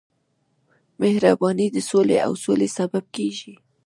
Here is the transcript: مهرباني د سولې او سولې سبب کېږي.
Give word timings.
مهرباني 1.01 1.67
د 1.71 1.77
سولې 1.89 2.17
او 2.25 2.31
سولې 2.43 2.67
سبب 2.77 3.03
کېږي. 3.15 3.53